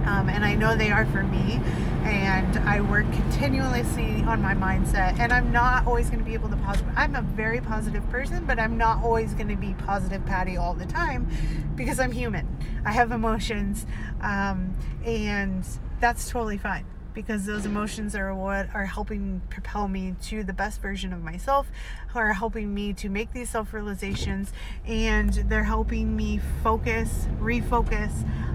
Um, 0.07 0.29
and 0.29 0.45
I 0.45 0.55
know 0.55 0.77
they 0.77 0.91
are 0.91 1.07
for 1.07 1.23
me 1.23 1.61
and 2.05 2.59
I 2.61 2.81
work 2.81 3.11
continuously 3.13 4.23
on 4.23 4.41
my 4.41 4.55
mindset. 4.55 5.19
And 5.19 5.33
I'm 5.33 5.53
not 5.53 5.87
always 5.87 6.09
going 6.09 6.21
to 6.21 6.25
be 6.25 6.35
able 6.35 6.49
to 6.49 6.57
positive. 6.57 6.93
I'm 6.97 7.15
a 7.15 7.23
very 7.23 7.61
positive 7.61 8.09
person, 8.11 8.45
but 8.47 8.59
I'm 8.59 8.79
not 8.79 9.03
always 9.03 9.35
going 9.35 9.49
to 9.49 9.57
be 9.57 9.75
positive 9.75 10.25
Patty 10.27 10.57
all 10.57 10.75
the 10.75 10.87
time 10.87 11.29
because 11.77 12.01
I'm 12.01 12.13
human. 12.13 12.49
I 12.85 12.93
have 12.93 13.13
emotions, 13.13 13.87
um, 14.23 14.75
and 15.05 15.65
that's 16.01 16.31
totally 16.31 16.59
fine 16.59 16.87
because 17.15 17.47
those 17.47 17.67
emotions 17.67 18.15
are 18.15 18.35
what 18.35 18.69
are 18.75 18.87
helping 18.87 19.43
propel 19.51 19.89
me 19.89 20.15
to 20.23 20.45
the 20.45 20.53
best 20.53 20.81
version 20.81 21.13
of 21.13 21.23
myself, 21.23 21.71
are 22.15 22.33
helping 22.33 22.75
me 22.75 22.93
to 22.95 23.09
make 23.09 23.33
these 23.33 23.51
self 23.51 23.73
realizations, 23.73 24.53
and 24.87 25.33
they're 25.49 25.65
helping 25.65 26.17
me 26.17 26.41
focus, 26.63 27.27
refocus, 27.39 28.13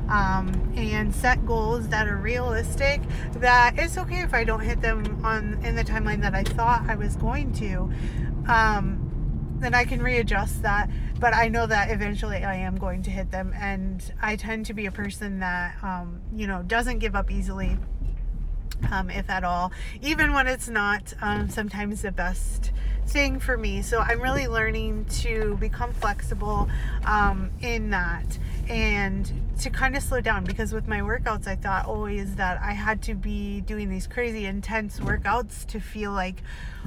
um, 0.09 0.73
and 0.75 1.13
set 1.13 1.45
goals 1.45 1.87
that 1.89 2.07
are 2.07 2.17
realistic. 2.17 3.01
That 3.33 3.75
it's 3.77 3.97
okay 3.97 4.21
if 4.21 4.33
I 4.33 4.43
don't 4.43 4.61
hit 4.61 4.81
them 4.81 5.23
on 5.23 5.63
in 5.63 5.75
the 5.75 5.83
timeline 5.83 6.21
that 6.21 6.35
I 6.35 6.43
thought 6.43 6.83
I 6.87 6.95
was 6.95 7.15
going 7.15 7.53
to. 7.53 7.91
Um, 8.47 9.05
then 9.59 9.73
I 9.73 9.85
can 9.85 10.01
readjust 10.01 10.61
that. 10.63 10.89
But 11.19 11.33
I 11.33 11.47
know 11.47 11.65
that 11.65 11.91
eventually 11.91 12.43
I 12.43 12.55
am 12.55 12.75
going 12.75 13.01
to 13.03 13.09
hit 13.09 13.31
them, 13.31 13.53
and 13.55 14.03
I 14.21 14.35
tend 14.35 14.65
to 14.67 14.73
be 14.73 14.85
a 14.85 14.91
person 14.91 15.39
that 15.39 15.81
um, 15.81 16.21
you 16.35 16.47
know 16.47 16.61
doesn't 16.63 16.99
give 16.99 17.15
up 17.15 17.31
easily 17.31 17.77
um, 18.91 19.09
if 19.09 19.29
at 19.29 19.43
all, 19.43 19.71
even 20.01 20.33
when 20.33 20.47
it's 20.47 20.69
not 20.69 21.13
um, 21.21 21.49
sometimes 21.49 22.01
the 22.01 22.11
best 22.11 22.71
thing 23.07 23.39
for 23.39 23.57
me. 23.57 23.81
So 23.81 23.99
I'm 23.99 24.21
really 24.21 24.47
learning 24.47 25.05
to 25.21 25.57
become 25.59 25.93
flexible 25.93 26.69
um, 27.05 27.51
in 27.61 27.91
that 27.91 28.37
and 28.67 29.31
to 29.59 29.69
kind 29.69 29.95
of 29.95 30.03
slow 30.03 30.21
down 30.21 30.43
because 30.43 30.73
with 30.73 30.87
my 30.87 30.99
workouts, 30.99 31.47
I 31.47 31.55
thought 31.55 31.85
always 31.85 32.35
that 32.35 32.59
I 32.61 32.71
had 32.71 33.01
to 33.03 33.15
be 33.15 33.61
doing 33.61 33.89
these 33.89 34.07
crazy 34.07 34.45
intense 34.45 34.99
workouts 34.99 35.65
to 35.67 35.79
feel 35.79 36.11
like 36.11 36.41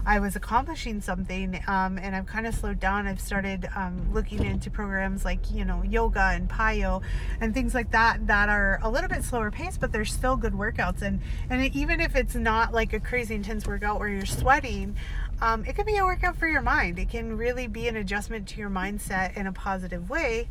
I 0.05 0.21
was 0.21 0.37
accomplishing 0.37 1.01
something. 1.01 1.61
Um, 1.67 1.99
and 1.99 2.15
I've 2.17 2.27
kind 2.27 2.47
of 2.47 2.55
slowed 2.55 2.81
down. 2.81 3.07
I've 3.07 3.21
started 3.21 3.69
um, 3.77 4.13
looking 4.13 4.45
into 4.45 4.71
programs 4.71 5.25
like, 5.25 5.51
you 5.51 5.65
know, 5.65 5.83
yoga 5.83 6.31
and 6.33 6.49
PiYo 6.49 7.03
and 7.41 7.55
things 7.55 7.75
like 7.75 7.91
that 7.93 8.27
that 8.27 8.49
are 8.49 8.81
a 8.83 8.91
little 8.91 9.09
bit 9.09 9.23
slower 9.25 9.51
paced, 9.51 9.81
but 9.81 9.93
they're 9.93 10.05
still 10.05 10.37
good 10.37 10.55
workouts. 10.55 11.03
And, 11.03 11.21
and 11.51 11.75
even 11.75 12.01
if 12.01 12.17
it's 12.17 12.35
not 12.35 12.73
like 12.73 12.93
a 12.93 13.01
crazy 13.01 13.35
intense 13.35 13.67
workout 13.67 13.99
where 13.99 14.09
you're 14.09 14.27
sweating, 14.27 14.97
um, 15.41 15.65
it 15.65 15.77
can 15.77 15.87
be 15.87 15.97
a 15.97 16.05
workout 16.05 16.37
for 16.37 16.49
your 16.49 16.63
mind. 16.63 16.99
It 16.99 17.11
can 17.11 17.37
really 17.37 17.67
be 17.67 17.87
an 17.89 17.97
adjustment 17.97 18.49
to 18.49 18.59
your 18.59 18.71
mindset 18.71 19.37
in 19.37 19.47
a 19.47 19.53
positive 19.53 20.11
way. 20.11 20.49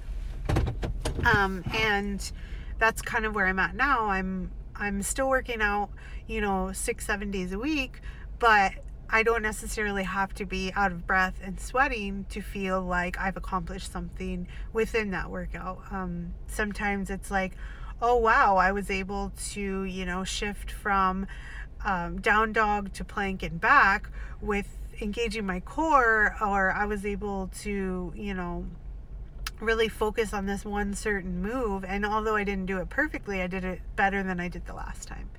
Um, 1.26 1.64
and 1.74 2.32
that's 2.80 3.02
kind 3.02 3.26
of 3.26 3.36
where 3.36 3.48
I'm 3.48 3.60
at 3.60 3.76
now. 3.76 4.06
I'm 4.06 4.52
I'm 4.76 5.02
still 5.02 5.28
working 5.28 5.62
out, 5.62 5.90
you 6.28 6.40
know, 6.40 6.72
six, 6.72 7.06
seven 7.06 7.32
days 7.32 7.52
a 7.52 7.60
week, 7.60 8.02
but 8.38 8.74
I 9.10 9.24
don't 9.24 9.42
necessarily 9.42 10.04
have 10.04 10.34
to 10.36 10.46
be 10.46 10.72
out 10.76 10.92
of 10.92 11.08
breath 11.08 11.40
and 11.42 11.60
sweating 11.60 12.26
to 12.30 12.42
feel 12.42 12.82
like 12.82 13.18
I've 13.20 13.38
accomplished 13.38 13.92
something 13.92 14.48
within 14.74 15.12
that 15.12 15.30
workout. 15.32 15.82
Um, 15.92 16.34
sometimes 16.48 17.10
it's 17.10 17.32
like, 17.32 17.54
oh 18.02 18.18
wow, 18.18 18.58
I 18.58 18.72
was 18.72 18.92
able 18.92 19.32
to, 19.52 19.84
you 19.84 20.06
know, 20.06 20.24
shift 20.24 20.72
from 20.72 21.26
um, 21.86 22.20
down 22.20 22.54
dog 22.54 22.94
to 22.94 23.04
plank 23.04 23.44
and 23.44 23.60
back 23.60 24.10
with 24.42 24.68
engaging 25.02 25.46
my 25.46 25.60
core, 25.62 26.36
or 26.42 26.72
I 26.72 26.86
was 26.86 27.06
able 27.06 27.50
to, 27.62 28.12
you 28.16 28.34
know, 28.34 28.66
really 29.60 29.88
focus 29.88 30.34
on 30.34 30.46
this 30.46 30.64
one 30.66 30.94
certain 30.94 31.42
move. 31.42 31.84
And 31.84 32.06
although 32.06 32.36
I 32.36 32.44
didn't 32.44 32.66
do 32.68 32.78
it 32.80 32.90
perfectly, 32.90 33.42
I 33.42 33.48
did 33.48 33.64
it 33.64 33.82
better 33.96 34.24
than 34.24 34.40
I 34.40 34.48
did 34.48 34.66
the 34.66 34.74
last 34.74 35.08
time. 35.08 35.30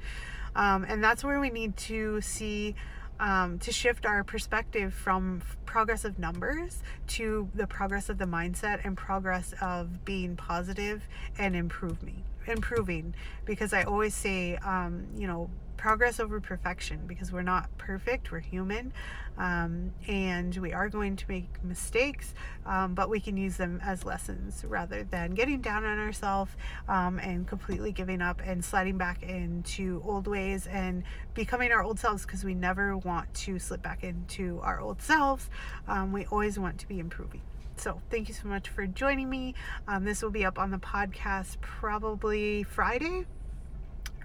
Um, 0.56 0.84
and 0.84 1.02
that's 1.02 1.22
where 1.22 1.40
we 1.40 1.50
need 1.50 1.76
to 1.76 2.20
see 2.20 2.75
um, 3.20 3.58
to 3.60 3.72
shift 3.72 4.06
our 4.06 4.22
perspective 4.25 4.94
from 4.94 5.42
progress 5.66 6.04
of 6.04 6.18
numbers 6.18 6.82
to 7.08 7.48
the 7.54 7.66
progress 7.66 8.08
of 8.08 8.18
the 8.18 8.25
mindset 8.25 8.84
and 8.84 8.96
progress 8.96 9.54
of 9.60 10.04
being 10.04 10.37
positive 10.37 11.06
and 11.38 11.56
improving 11.56 12.22
improving 12.46 13.14
because 13.44 13.72
i 13.75 13.82
always 13.82 14.14
say 14.14 14.56
um, 14.58 15.06
you 15.16 15.26
know 15.26 15.50
progress 15.78 16.20
over 16.20 16.40
perfection 16.40 17.00
because 17.06 17.32
we're 17.32 17.40
not 17.40 17.70
perfect, 17.78 18.30
we're 18.30 18.40
human, 18.40 18.92
um, 19.38 19.92
and 20.06 20.54
we 20.56 20.73
are 20.73 20.88
going 20.88 21.16
to 21.16 21.25
make 21.28 21.49
mistakes, 21.64 22.35
um, 22.66 22.94
but 22.94 23.08
we 23.08 23.20
can 23.20 23.37
use 23.37 23.56
them 23.56 23.80
as 23.82 24.04
lessons 24.04 24.64
rather 24.66 25.04
than 25.04 25.30
getting 25.30 25.62
down 25.62 25.85
on 25.85 25.99
ourselves 25.99 26.52
um, 26.88 27.18
and 27.20 27.47
completely 27.47 27.92
giving 27.92 28.20
up 28.20 28.42
and 28.44 28.62
sliding 28.62 28.99
back 28.99 29.23
into 29.23 30.02
old 30.04 30.26
ways 30.26 30.66
and 30.66 31.04
becoming 31.32 31.73
our 31.73 31.82
old 31.82 31.99
selves 31.99 32.26
because 32.26 32.44
we 32.44 32.54
never 32.54 32.97
want 32.99 33.32
to 33.32 33.58
slip 33.58 33.82
back 33.82 34.02
into 34.04 34.61
our 34.62 34.80
old 34.80 35.00
selves. 35.00 35.49
Um, 35.87 36.12
we 36.12 36.26
always 36.26 36.58
want 36.58 36.78
to 36.78 36.88
be 36.88 36.99
improving. 36.99 37.40
So, 37.76 38.02
thank 38.11 38.26
you 38.26 38.35
so 38.35 38.49
much 38.49 38.68
for 38.68 38.88
joining 38.88 39.30
me. 39.30 39.54
Um, 39.87 40.04
this 40.04 40.20
will 40.20 40.32
be 40.32 40.44
up 40.44 40.58
on 40.58 40.73
the 40.73 40.78
podcast 40.78 41.61
probably 41.61 42.64
Friday, 42.64 43.25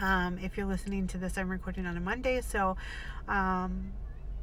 um, 0.02 0.38
if 0.40 0.58
you're 0.58 0.66
listening 0.66 1.08
to 1.08 1.18
this, 1.18 1.38
I'm 1.38 1.50
recording 1.50 1.86
on 1.86 1.98
a 1.98 2.00
Monday, 2.00 2.42
so 2.42 2.78
um, 3.28 3.92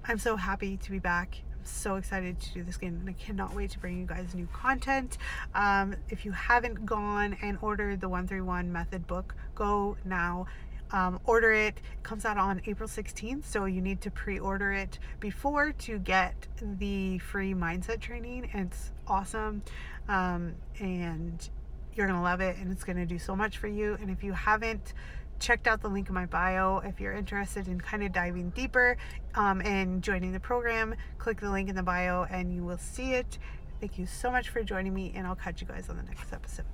I'm 0.04 0.18
so 0.18 0.36
happy 0.36 0.76
to 0.78 0.90
be 0.90 0.98
back. 0.98 1.36
I'm 1.58 1.64
so 1.64 1.96
excited 1.96 2.40
to 2.40 2.52
do 2.54 2.62
this 2.62 2.76
again 2.76 2.98
and 3.00 3.08
I 3.08 3.12
cannot 3.12 3.54
wait 3.54 3.70
to 3.72 3.78
bring 3.78 3.98
you 3.98 4.06
guys 4.06 4.34
new 4.34 4.48
content. 4.52 5.18
Um, 5.54 5.94
if 6.08 6.24
you 6.24 6.32
haven't 6.32 6.86
gone 6.86 7.36
and 7.42 7.58
ordered 7.60 8.00
the 8.00 8.08
131 8.08 8.72
method 8.72 9.06
book, 9.06 9.34
go 9.54 9.96
now. 10.04 10.46
Um, 10.92 11.20
order 11.24 11.52
it. 11.52 11.76
it 11.76 12.02
comes 12.02 12.24
out 12.24 12.36
on 12.36 12.62
April 12.66 12.88
16th, 12.88 13.44
so 13.44 13.66
you 13.66 13.80
need 13.80 14.00
to 14.00 14.10
pre-order 14.10 14.72
it 14.72 14.98
before 15.20 15.70
to 15.72 15.98
get 16.00 16.48
the 16.60 17.18
free 17.18 17.54
mindset 17.54 18.00
training. 18.00 18.50
It's 18.52 18.90
awesome, 19.06 19.62
um, 20.08 20.54
and 20.80 21.48
you're 21.94 22.08
gonna 22.08 22.22
love 22.22 22.40
it, 22.40 22.56
and 22.56 22.72
it's 22.72 22.82
gonna 22.82 23.06
do 23.06 23.20
so 23.20 23.36
much 23.36 23.58
for 23.58 23.68
you. 23.68 23.96
And 24.00 24.10
if 24.10 24.24
you 24.24 24.32
haven't 24.32 24.94
checked 25.40 25.66
out 25.66 25.80
the 25.80 25.88
link 25.88 26.08
in 26.08 26.14
my 26.14 26.26
bio. 26.26 26.78
If 26.84 27.00
you're 27.00 27.14
interested 27.14 27.66
in 27.66 27.80
kind 27.80 28.04
of 28.04 28.12
diving 28.12 28.50
deeper 28.50 28.96
um, 29.34 29.60
and 29.62 30.02
joining 30.02 30.32
the 30.32 30.40
program, 30.40 30.94
click 31.18 31.40
the 31.40 31.50
link 31.50 31.68
in 31.68 31.74
the 31.74 31.82
bio 31.82 32.24
and 32.30 32.54
you 32.54 32.62
will 32.62 32.78
see 32.78 33.14
it. 33.14 33.38
Thank 33.80 33.98
you 33.98 34.06
so 34.06 34.30
much 34.30 34.50
for 34.50 34.62
joining 34.62 34.92
me, 34.92 35.12
and 35.16 35.26
I'll 35.26 35.34
catch 35.34 35.62
you 35.62 35.66
guys 35.66 35.88
on 35.88 35.96
the 35.96 36.02
next 36.02 36.32
episode. 36.34 36.66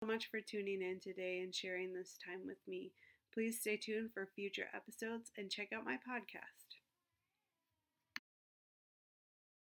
So 0.00 0.06
much 0.06 0.30
for 0.30 0.40
tuning 0.40 0.80
in 0.80 1.00
today 1.02 1.40
and 1.42 1.52
sharing 1.52 1.92
this 1.92 2.16
time 2.24 2.46
with 2.46 2.58
me. 2.68 2.92
Please 3.32 3.58
stay 3.60 3.76
tuned 3.76 4.12
for 4.12 4.28
future 4.36 4.66
episodes 4.72 5.32
and 5.36 5.50
check 5.50 5.70
out 5.74 5.84
my 5.84 5.96
podcast. 5.96 6.63